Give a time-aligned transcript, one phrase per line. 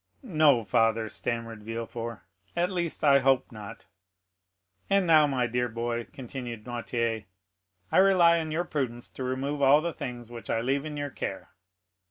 [0.23, 2.21] "No, father," stammered Villefort;
[2.55, 3.85] "at least, I hope not."
[4.89, 7.25] "And now, my dear boy," continued Noirtier,
[7.91, 11.11] "I rely on your prudence to remove all the things which I leave in your
[11.11, 11.51] care."